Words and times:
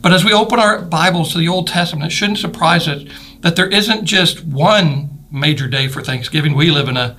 But 0.00 0.12
as 0.12 0.24
we 0.24 0.32
open 0.32 0.60
our 0.60 0.80
Bibles 0.80 1.32
to 1.32 1.38
the 1.38 1.48
Old 1.48 1.66
Testament, 1.66 2.12
it 2.12 2.14
shouldn't 2.14 2.38
surprise 2.38 2.86
us 2.86 3.02
that 3.40 3.56
there 3.56 3.68
isn't 3.68 4.04
just 4.04 4.44
one 4.44 5.26
major 5.30 5.68
day 5.68 5.88
for 5.88 6.02
Thanksgiving. 6.02 6.54
We 6.54 6.70
live 6.70 6.88
in 6.88 6.96
a 6.96 7.16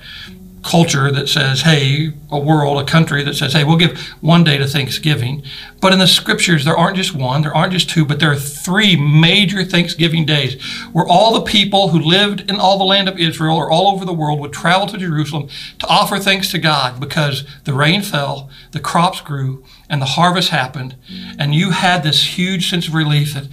culture 0.62 1.10
that 1.10 1.28
says, 1.28 1.62
hey, 1.62 2.12
a 2.30 2.38
world, 2.38 2.80
a 2.80 2.84
country 2.84 3.22
that 3.22 3.34
says, 3.34 3.52
hey, 3.52 3.64
we'll 3.64 3.76
give 3.76 3.98
one 4.20 4.44
day 4.44 4.58
to 4.58 4.66
Thanksgiving. 4.66 5.42
But 5.80 5.92
in 5.92 5.98
the 5.98 6.06
scriptures, 6.06 6.64
there 6.64 6.76
aren't 6.76 6.96
just 6.96 7.14
one, 7.14 7.42
there 7.42 7.54
aren't 7.54 7.72
just 7.72 7.88
two, 7.88 8.04
but 8.04 8.20
there 8.20 8.30
are 8.30 8.36
three 8.36 8.94
major 8.96 9.64
Thanksgiving 9.64 10.26
days 10.26 10.62
where 10.92 11.06
all 11.06 11.32
the 11.32 11.40
people 11.40 11.88
who 11.88 11.98
lived 11.98 12.50
in 12.50 12.56
all 12.56 12.78
the 12.78 12.84
land 12.84 13.08
of 13.08 13.18
Israel 13.18 13.56
or 13.56 13.70
all 13.70 13.88
over 13.88 14.04
the 14.04 14.12
world 14.12 14.38
would 14.40 14.52
travel 14.52 14.86
to 14.88 14.98
Jerusalem 14.98 15.48
to 15.78 15.86
offer 15.86 16.18
thanks 16.18 16.50
to 16.50 16.58
God 16.58 17.00
because 17.00 17.44
the 17.64 17.72
rain 17.72 18.02
fell, 18.02 18.50
the 18.72 18.80
crops 18.80 19.20
grew, 19.20 19.64
and 19.88 20.02
the 20.02 20.06
harvest 20.06 20.50
happened. 20.50 20.96
And 21.38 21.54
you 21.54 21.70
had 21.70 22.02
this 22.02 22.38
huge 22.38 22.68
sense 22.68 22.86
of 22.86 22.94
relief 22.94 23.34
that, 23.34 23.48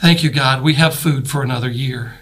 thank 0.00 0.22
you, 0.22 0.30
God, 0.30 0.62
we 0.62 0.74
have 0.74 0.94
food 0.94 1.28
for 1.28 1.42
another 1.42 1.68
year 1.70 2.20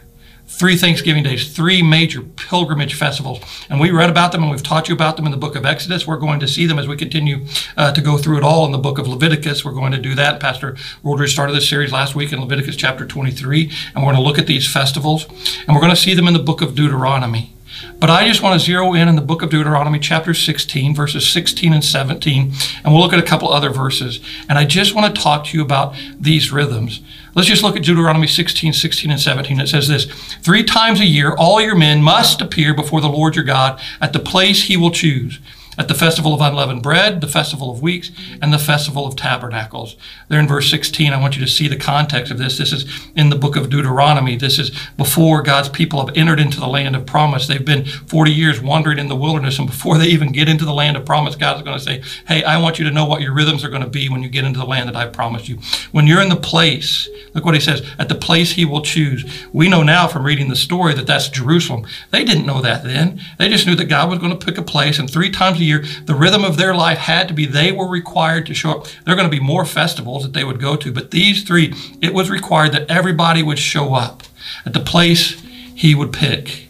three 0.58 0.76
Thanksgiving 0.76 1.22
days, 1.22 1.52
three 1.54 1.82
major 1.82 2.22
pilgrimage 2.22 2.94
festivals. 2.94 3.40
And 3.68 3.80
we 3.80 3.90
read 3.90 4.10
about 4.10 4.32
them 4.32 4.42
and 4.42 4.50
we've 4.50 4.62
taught 4.62 4.88
you 4.88 4.94
about 4.94 5.16
them 5.16 5.26
in 5.26 5.32
the 5.32 5.38
book 5.38 5.56
of 5.56 5.64
Exodus. 5.64 6.06
We're 6.06 6.16
going 6.16 6.40
to 6.40 6.48
see 6.48 6.66
them 6.66 6.78
as 6.78 6.86
we 6.86 6.96
continue 6.96 7.46
uh, 7.76 7.92
to 7.92 8.00
go 8.00 8.18
through 8.18 8.38
it 8.38 8.44
all 8.44 8.64
in 8.66 8.72
the 8.72 8.78
book 8.78 8.98
of 8.98 9.08
Leviticus. 9.08 9.64
We're 9.64 9.72
going 9.72 9.92
to 9.92 9.98
do 9.98 10.14
that. 10.14 10.40
Pastor 10.40 10.76
Woldridge 11.02 11.32
started 11.32 11.54
this 11.54 11.68
series 11.68 11.92
last 11.92 12.14
week 12.14 12.32
in 12.32 12.40
Leviticus 12.40 12.76
chapter 12.76 13.06
23. 13.06 13.70
And 13.94 14.04
we're 14.04 14.12
going 14.12 14.16
to 14.16 14.22
look 14.22 14.38
at 14.38 14.46
these 14.46 14.70
festivals 14.70 15.26
and 15.66 15.74
we're 15.74 15.80
going 15.80 15.90
to 15.90 15.96
see 15.96 16.14
them 16.14 16.28
in 16.28 16.34
the 16.34 16.40
book 16.40 16.62
of 16.62 16.74
Deuteronomy. 16.74 17.53
But 17.98 18.10
I 18.10 18.26
just 18.26 18.42
want 18.42 18.58
to 18.58 18.64
zero 18.64 18.94
in 18.94 19.08
in 19.08 19.16
the 19.16 19.22
book 19.22 19.42
of 19.42 19.50
Deuteronomy, 19.50 19.98
chapter 19.98 20.34
16, 20.34 20.94
verses 20.94 21.26
16 21.30 21.72
and 21.72 21.84
17, 21.84 22.52
and 22.84 22.92
we'll 22.92 23.02
look 23.02 23.12
at 23.12 23.18
a 23.18 23.22
couple 23.22 23.52
other 23.52 23.70
verses. 23.70 24.20
And 24.48 24.58
I 24.58 24.64
just 24.64 24.94
want 24.94 25.14
to 25.14 25.20
talk 25.20 25.46
to 25.46 25.56
you 25.56 25.62
about 25.62 25.94
these 26.18 26.52
rhythms. 26.52 27.00
Let's 27.34 27.48
just 27.48 27.62
look 27.62 27.76
at 27.76 27.82
Deuteronomy 27.82 28.26
16, 28.26 28.72
16, 28.72 29.10
and 29.10 29.20
17. 29.20 29.60
It 29.60 29.68
says 29.68 29.88
this 29.88 30.06
Three 30.40 30.62
times 30.62 31.00
a 31.00 31.06
year, 31.06 31.34
all 31.34 31.60
your 31.60 31.74
men 31.74 32.02
must 32.02 32.40
appear 32.40 32.74
before 32.74 33.00
the 33.00 33.08
Lord 33.08 33.36
your 33.36 33.44
God 33.44 33.80
at 34.00 34.12
the 34.12 34.20
place 34.20 34.64
he 34.64 34.76
will 34.76 34.90
choose 34.90 35.40
at 35.78 35.88
the 35.88 35.94
festival 35.94 36.34
of 36.34 36.40
unleavened 36.40 36.82
bread, 36.82 37.20
the 37.20 37.28
festival 37.28 37.70
of 37.70 37.82
weeks, 37.82 38.10
and 38.40 38.52
the 38.52 38.58
festival 38.58 39.06
of 39.06 39.16
tabernacles. 39.16 39.96
There 40.28 40.40
in 40.40 40.48
verse 40.48 40.70
16, 40.70 41.12
I 41.12 41.20
want 41.20 41.36
you 41.36 41.44
to 41.44 41.50
see 41.50 41.68
the 41.68 41.76
context 41.76 42.30
of 42.30 42.38
this. 42.38 42.58
This 42.58 42.72
is 42.72 42.84
in 43.14 43.30
the 43.30 43.36
book 43.36 43.56
of 43.56 43.70
Deuteronomy. 43.70 44.36
This 44.36 44.58
is 44.58 44.70
before 44.96 45.42
God's 45.42 45.68
people 45.68 46.04
have 46.04 46.16
entered 46.16 46.40
into 46.40 46.60
the 46.60 46.66
land 46.66 46.96
of 46.96 47.06
promise. 47.06 47.46
They've 47.46 47.64
been 47.64 47.84
40 47.84 48.32
years 48.32 48.60
wandering 48.60 48.98
in 48.98 49.08
the 49.08 49.16
wilderness, 49.16 49.58
and 49.58 49.66
before 49.66 49.98
they 49.98 50.06
even 50.06 50.32
get 50.32 50.48
into 50.48 50.64
the 50.64 50.72
land 50.72 50.96
of 50.96 51.04
promise, 51.04 51.36
God's 51.36 51.62
going 51.62 51.78
to 51.78 51.84
say, 51.84 52.02
Hey, 52.26 52.44
I 52.44 52.60
want 52.60 52.78
you 52.78 52.84
to 52.84 52.90
know 52.90 53.06
what 53.06 53.20
your 53.20 53.34
rhythms 53.34 53.64
are 53.64 53.68
going 53.68 53.82
to 53.82 53.88
be 53.88 54.08
when 54.08 54.22
you 54.22 54.28
get 54.28 54.44
into 54.44 54.58
the 54.58 54.66
land 54.66 54.88
that 54.88 54.96
I've 54.96 55.12
promised 55.12 55.48
you. 55.48 55.58
When 55.92 56.06
you're 56.06 56.22
in 56.22 56.28
the 56.28 56.36
place, 56.36 57.08
look 57.34 57.44
what 57.44 57.54
he 57.54 57.60
says, 57.60 57.86
at 57.98 58.08
the 58.08 58.14
place 58.14 58.52
he 58.52 58.64
will 58.64 58.82
choose. 58.82 59.24
We 59.52 59.68
know 59.68 59.82
now 59.82 60.08
from 60.08 60.24
reading 60.24 60.48
the 60.48 60.56
story 60.56 60.94
that 60.94 61.06
that's 61.06 61.28
Jerusalem. 61.28 61.86
They 62.10 62.24
didn't 62.24 62.46
know 62.46 62.60
that 62.60 62.84
then. 62.84 63.20
They 63.38 63.48
just 63.48 63.66
knew 63.66 63.74
that 63.76 63.86
God 63.86 64.10
was 64.10 64.18
going 64.18 64.36
to 64.36 64.44
pick 64.44 64.58
a 64.58 64.62
place, 64.62 64.98
and 64.98 65.10
three 65.10 65.30
times 65.30 65.58
year, 65.64 65.84
the 66.04 66.14
rhythm 66.14 66.44
of 66.44 66.56
their 66.56 66.74
life 66.74 66.98
had 66.98 67.28
to 67.28 67.34
be 67.34 67.46
they 67.46 67.72
were 67.72 67.88
required 67.88 68.46
to 68.46 68.54
show 68.54 68.70
up. 68.70 68.86
There 69.04 69.14
are 69.14 69.16
going 69.16 69.30
to 69.30 69.36
be 69.36 69.42
more 69.42 69.64
festivals 69.64 70.22
that 70.22 70.32
they 70.32 70.44
would 70.44 70.60
go 70.60 70.76
to, 70.76 70.92
but 70.92 71.10
these 71.10 71.42
three, 71.42 71.74
it 72.00 72.14
was 72.14 72.30
required 72.30 72.72
that 72.72 72.90
everybody 72.90 73.42
would 73.42 73.58
show 73.58 73.94
up 73.94 74.22
at 74.64 74.72
the 74.72 74.80
place 74.80 75.42
he 75.74 75.94
would 75.94 76.12
pick. 76.12 76.62